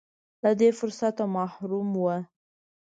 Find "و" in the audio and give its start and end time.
2.03-2.05